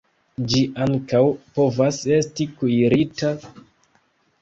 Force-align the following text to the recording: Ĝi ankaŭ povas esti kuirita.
Ĝi 0.53 0.61
ankaŭ 0.85 1.21
povas 1.59 2.01
esti 2.17 2.51
kuirita. 2.57 3.35